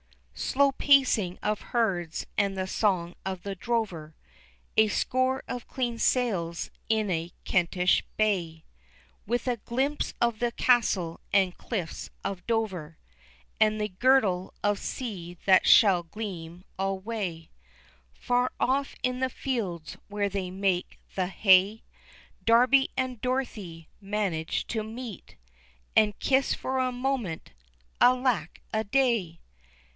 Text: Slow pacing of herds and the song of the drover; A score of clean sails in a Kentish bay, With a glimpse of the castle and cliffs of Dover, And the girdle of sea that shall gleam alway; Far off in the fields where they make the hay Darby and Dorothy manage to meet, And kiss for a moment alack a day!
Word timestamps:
Slow 0.33 0.71
pacing 0.71 1.37
of 1.43 1.61
herds 1.61 2.25
and 2.35 2.57
the 2.57 2.65
song 2.65 3.13
of 3.23 3.43
the 3.43 3.53
drover; 3.53 4.15
A 4.75 4.87
score 4.87 5.43
of 5.47 5.67
clean 5.67 5.99
sails 5.99 6.71
in 6.89 7.11
a 7.11 7.31
Kentish 7.45 8.03
bay, 8.17 8.65
With 9.27 9.47
a 9.47 9.57
glimpse 9.57 10.15
of 10.19 10.39
the 10.39 10.51
castle 10.51 11.19
and 11.31 11.55
cliffs 11.55 12.09
of 12.23 12.45
Dover, 12.47 12.97
And 13.59 13.79
the 13.79 13.89
girdle 13.89 14.55
of 14.63 14.79
sea 14.79 15.37
that 15.45 15.67
shall 15.67 16.01
gleam 16.01 16.63
alway; 16.79 17.51
Far 18.11 18.51
off 18.59 18.95
in 19.03 19.19
the 19.19 19.29
fields 19.29 19.95
where 20.07 20.29
they 20.29 20.49
make 20.49 20.97
the 21.13 21.27
hay 21.27 21.83
Darby 22.43 22.89
and 22.97 23.21
Dorothy 23.21 23.87
manage 24.01 24.65
to 24.67 24.83
meet, 24.83 25.35
And 25.95 26.17
kiss 26.17 26.55
for 26.55 26.79
a 26.79 26.91
moment 26.91 27.51
alack 28.01 28.63
a 28.73 28.83
day! 28.83 29.37